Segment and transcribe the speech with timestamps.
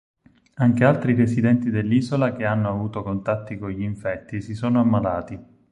[0.55, 5.39] Anche altri residenti dell'isola che hanno avuto contatti con gli infetti si sono ammalati.